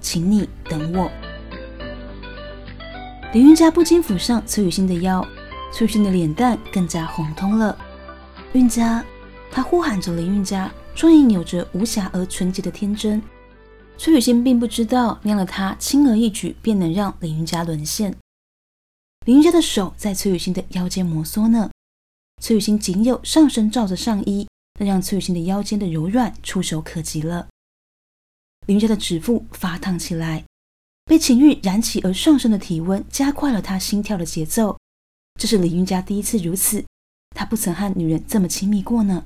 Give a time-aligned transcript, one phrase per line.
[0.00, 1.10] 请你等我。
[3.32, 5.26] 林韵家不禁抚上崔雨欣的腰，
[5.72, 7.76] 崔雨欣的脸蛋更加红通了。
[8.52, 9.04] 韵家，
[9.50, 10.70] 他呼喊着林韵家。
[10.94, 13.22] 双眼有着无瑕而纯洁的天真，
[13.98, 18.12] 崔雨欣并不知道那样的她轻而易举便能让林云家沦陷。
[19.24, 21.70] 林云家的手在崔雨欣的腰间摩挲呢，
[22.42, 24.48] 崔雨欣仅有上身罩着上衣，
[24.80, 27.46] 那让崔雨欣的腰间的柔软触手可及了。
[28.68, 30.44] 林云家的指腹发烫起来，
[31.06, 34.78] 被情欲燃起而上升的体温加快了他心跳的节奏。
[35.40, 36.84] 这是林云家第一次如此，
[37.30, 39.24] 他不曾和女人这么亲密过呢。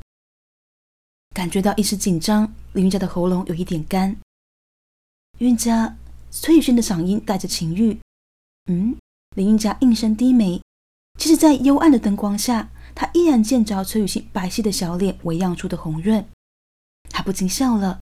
[1.35, 4.17] 感觉到一时紧张，林云家的喉咙有一点干。
[5.39, 5.97] 云家，
[6.31, 7.99] 崔雨轩的嗓音带着情欲。
[8.67, 8.97] 嗯，
[9.35, 10.63] 林云家应声低眉。
[11.19, 16.25] 其实，在幽暗的灯光下，他依然见着崔雨欣白皙的小脸微漾出的红润。
[17.11, 17.99] 他不禁笑了，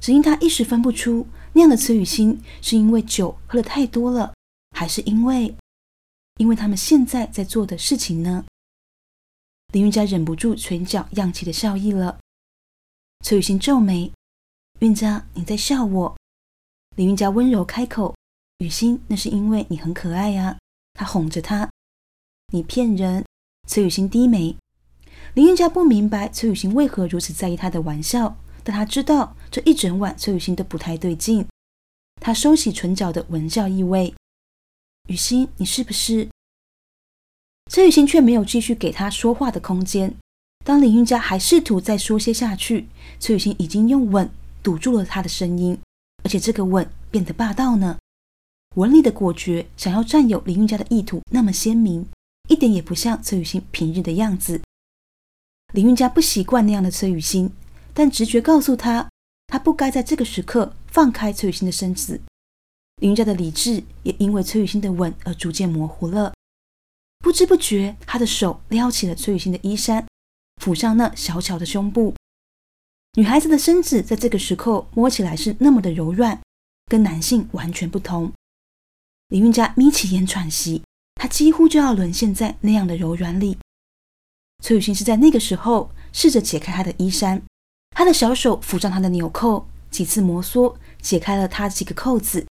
[0.00, 4.34] 只因他一时分不出那样的崔雨欣是因为酒喝了太多了，
[4.70, 5.56] 还是因为，
[6.36, 8.44] 因为他们现在在做的事情呢？
[9.72, 12.18] 林韵佳忍不住唇角漾起的笑意了。
[13.24, 14.12] 崔雨欣皱眉
[14.80, 16.16] ：“韵佳，你在笑我？”
[16.96, 18.14] 林韵佳温柔开口
[18.58, 20.56] ：“雨欣，那是因为你很可爱呀。”
[20.94, 21.68] 他哄着她
[22.52, 23.24] ：“你骗人！”
[23.68, 24.56] 崔雨欣低眉。
[25.34, 31.44] 林韵佳不明白崔雨欣为何如此在意他的玩笑，但他知道这一整晚崔雨欣都不太对劲。
[32.20, 34.14] 他收起唇角的文笑意味
[35.10, 36.28] ：“雨欣，你是不是？”
[37.68, 40.14] 崔雨欣却没有继续给他说话的空间。
[40.64, 42.86] 当林韵家还试图再说些下去，
[43.18, 44.30] 崔雨欣已经用吻
[44.62, 45.76] 堵住了他的声音，
[46.22, 47.98] 而且这个吻变得霸道呢。
[48.76, 52.06] 吻里的果决，想要占有林韵家的意图那么鲜明，
[52.48, 54.60] 一点也不像崔雨欣平日的样子。
[55.72, 57.50] 林韵家不习惯那样的崔雨欣，
[57.92, 59.08] 但直觉告诉他，
[59.48, 62.20] 他不该在这个时刻放开崔雨欣的身子。
[63.00, 66.32] 林韵家的理智也因为崔雨欣的吻而逐渐模糊了。
[67.18, 70.06] 不知不觉，他的手撩起了崔雨欣的衣衫。
[70.62, 72.14] 抚上那小巧的胸部，
[73.14, 76.40] 女孩子的身子在这个时候摸起来是那么的柔软，
[76.86, 78.32] 跟男性完全不同。
[79.28, 80.82] 林韵佳眯起眼喘息，
[81.14, 83.56] 她几乎就要沦陷在那样的柔软里。
[84.64, 87.40] 崔雨欣是在那个时候试着解开她的衣衫，
[87.98, 92.46] 他的小手抚上他的纽扣，几次摩挲解开了他几个扣子。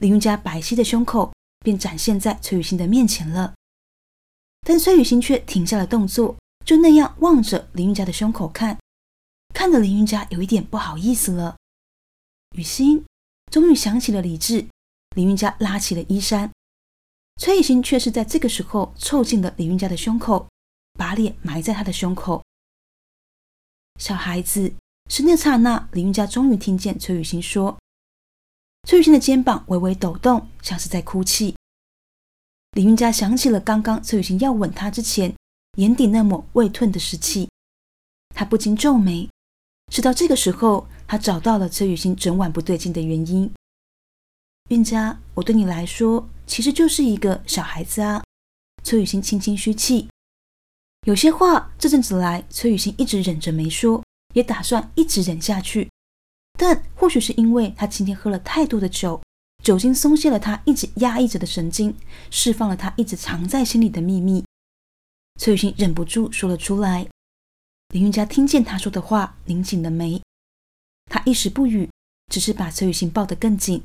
[0.00, 3.54] 李韵佳白皙的胸口便展现在崔雨欣的面前了，
[4.60, 6.36] 但崔雨欣却停下了动作。
[6.62, 8.76] 就那样望着林韵家的胸口看，
[9.54, 11.56] 看得林韵家有一点不好意思了。
[12.54, 13.02] 雨欣
[13.50, 14.66] 终于想起了理智，
[15.16, 16.52] 林韵家拉起了衣衫，
[17.40, 20.48] 崔雨欣却是在这个时候凑近了林韵家的胸口，
[20.98, 22.42] 把脸埋在他的胸口。
[24.00, 24.72] 小孩子，
[25.10, 27.78] 是那刹那，林韵佳终于听见崔雨欣说
[28.88, 31.54] ：“崔雨欣的肩膀微微抖动，像是在哭泣。”
[32.72, 35.34] 林韵佳想起了刚刚崔雨欣要吻他之前。
[35.76, 37.48] 眼底那抹未褪的湿气，
[38.34, 39.28] 他不禁皱眉。
[39.92, 43.48] 直到这个时候，他找到了崔雨欣整晚不对劲的原因。
[44.70, 48.24] 韵家，我对你来说其实就是一个小孩子啊。
[48.82, 50.08] 崔雨欣轻轻嘘气。
[51.06, 55.88] 有些话这阵子来，崔雨欣一直忍着没说，也打算一直忍下去。
[56.58, 59.22] 但或许是因为他今天喝了太多的酒，
[59.64, 61.96] 酒精松懈了他一直压抑着的神经，
[62.30, 64.44] 释放了他一直藏在心里的秘密。
[65.40, 67.08] 崔雨欣忍不住说了出来。
[67.94, 70.20] 林韵家听见他说的话，拧紧了眉。
[71.06, 71.88] 他一时不语，
[72.30, 73.82] 只是把崔雨欣抱得更紧。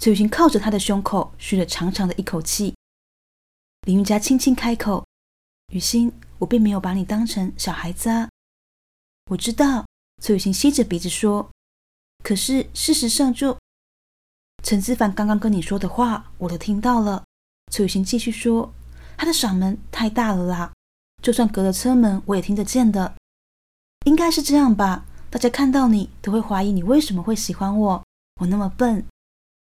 [0.00, 2.74] 崔雨欣靠着他的胸口，吁了长长的一口气。
[3.86, 5.06] 林韵家轻轻开口
[5.70, 8.28] ：“雨欣，我并没有把你当成小孩子啊。”
[9.30, 9.86] 我知道。
[10.22, 11.50] 崔雨欣吸着鼻子说
[12.22, 13.56] ：“可是事实上，就
[14.62, 17.24] 陈思凡刚刚跟你说的话，我都听到了。”
[17.72, 18.72] 崔雨欣继续说。
[19.16, 20.72] 他的嗓门太大了啦，
[21.22, 23.14] 就算隔了车门，我也听得见的。
[24.06, 25.04] 应该是这样吧？
[25.28, 28.02] 大家看到你都会怀疑你为什么会喜欢我。
[28.40, 29.04] 我那么笨。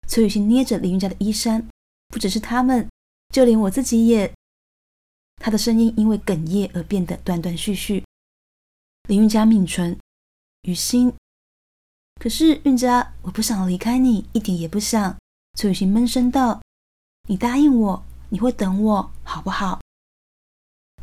[0.06, 1.66] 崔雨欣捏着林云家的衣衫，
[2.10, 2.90] 不只是他们，
[3.34, 4.34] 就连我自己也。
[5.38, 8.04] 他的声音因为哽咽而变得断断续续。
[9.08, 9.98] 林云家抿唇，
[10.64, 11.14] 雨欣。
[12.20, 15.18] 可是韵家，我不想离开你，一点也不想。
[15.58, 16.62] 崔雨欣闷声道
[17.30, 19.80] ：“你答应我，你会等我，好不好？”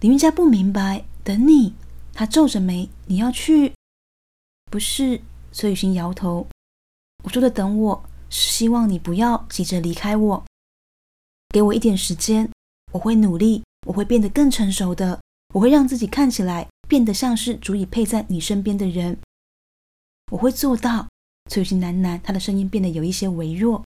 [0.01, 1.75] 林韵佳不明白，等你？
[2.13, 3.73] 他皱着眉：“你要去？”
[4.71, 5.23] 不是。
[5.53, 6.49] 崔雨欣摇头
[7.23, 10.45] ：“我说的等我是希望你不要急着离开我，
[11.51, 12.51] 给我一点时间，
[12.91, 15.21] 我会努力，我会变得更成熟的，
[15.55, 19.19] 我会让自己看起来变得像是足以配在你身边的人，
[20.33, 21.09] 我会做到。”
[21.51, 23.85] 崔雨欣喃喃，她的声音变得有一些微弱：“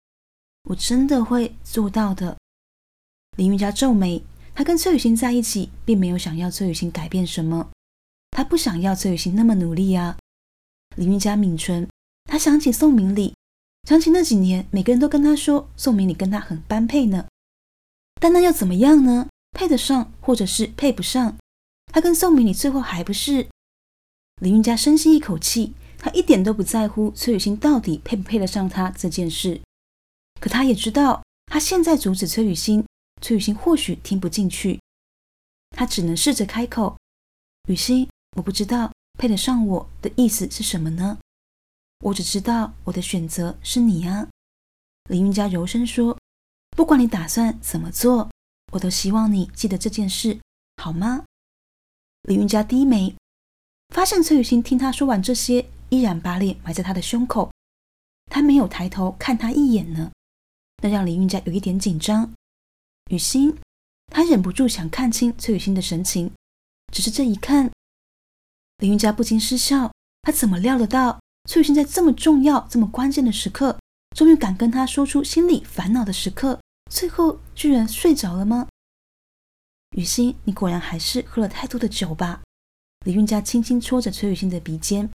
[0.71, 2.37] 我真的会做到的。”
[3.37, 4.23] 林云佳皱眉，
[4.55, 7.71] 他跟崔雨欣在一起，并没有想要崔雨欣改变什么，
[8.31, 10.17] 他不想要崔雨欣那么努力啊。
[10.97, 11.89] 林韵佳抿唇，
[12.25, 13.35] 她想起宋明礼，
[13.89, 17.27] 想起那几年，每个人都跟她说宋明礼跟她很般配呢。
[18.21, 19.29] 但那又怎么样呢？
[19.59, 21.37] 配得上，或者是配不上？
[21.93, 23.49] 他跟宋明礼最后还不是？
[24.41, 29.61] 林韵佳深吸一口气，她一点都不在乎崔雨欣到底配不配得上他这件事。
[30.41, 32.87] 可她也知道，她现在阻止崔雨欣，
[33.21, 34.79] 崔雨欣或许听不进去。
[35.71, 36.97] 她只能试着开口
[37.69, 41.19] ：“雨欣，我不知道。”配得上我的意思是什么呢？
[42.05, 44.29] 我只知道我的选择是你啊。
[45.11, 46.17] 林韵佳柔声说
[46.77, 48.31] ：“不管你打算怎么做，
[48.73, 50.41] 我都希望你记得这件事，
[50.77, 51.25] 好吗？”
[52.29, 53.15] 林韵佳低眉，
[53.95, 57.51] 发现崔雨欣听他说完这些，依然把脸埋在他的胸口，
[58.27, 60.11] 他没有抬头看他一眼呢，
[60.83, 62.33] 那让林韵佳有一点紧张。
[63.11, 63.57] 雨欣，
[64.13, 66.31] 他忍不住想看清崔雨欣的神情，
[66.93, 67.71] 只是这一看。
[68.79, 69.91] 林云佳不禁失笑，
[70.23, 71.19] 他怎么料得到
[71.49, 73.79] 崔雨欣在这么重要、这么关键的时刻，
[74.15, 78.69] 终于敢跟他说出心里烦恼的时刻，最后居然睡着了吗？
[79.97, 82.43] 雨欣，你果然还是喝了太多的酒吧？
[83.05, 85.09] 林云佳轻轻戳着崔雨欣的鼻尖，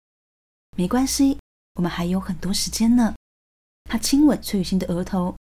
[0.78, 1.38] 没关系，
[1.76, 3.16] 我们还有很多时间呢。
[3.86, 5.36] 他亲吻崔雨欣的额头。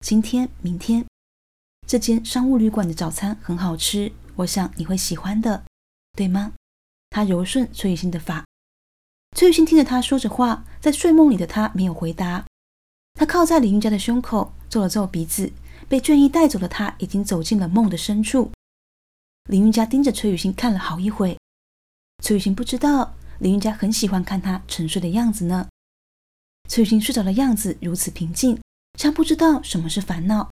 [0.00, 1.04] 今天、明天，
[1.86, 5.64] 这间商务旅馆的早餐很好吃，我想你会喜欢的，
[6.12, 6.52] 对吗？
[7.10, 8.44] 他柔顺崔雨欣的发，
[9.34, 12.44] 崔雨欣听着他说着话，在睡梦里的他没有回答。
[13.16, 15.52] 他靠在林云家的胸口，皱了皱鼻子。
[15.88, 18.50] 被倦意带走的他，已经走进了梦的深处。
[19.48, 21.38] 林云家盯着崔雨欣看了好一会，
[22.24, 25.68] 崔雨欣不知道林云家很喜欢看他沉睡的样子呢。
[26.68, 28.60] 崔雨欣睡着的样子如此平静，
[28.98, 30.50] 像不知道什么是烦恼。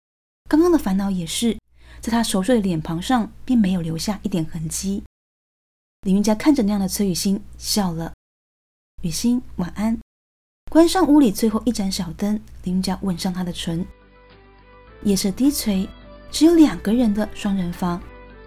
[0.48, 1.56] 刚刚的烦恼也是，
[2.00, 5.04] 在他熟睡的脸庞上，并没有留下一点痕迹。
[6.02, 8.12] 林云佳看着那样的崔雨欣，笑了。
[9.02, 9.96] 雨欣，晚安。
[10.70, 13.84] 关上屋里最后一盏小灯，林佳吻上他的唇。
[15.02, 15.88] 夜色低垂，
[16.31, 18.00] 只有两个人的双人房。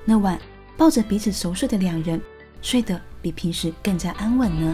[0.06, 0.40] 那晚，
[0.78, 2.22] 抱着彼此熟睡的两人，
[2.62, 4.74] 睡得比平时更加安稳呢。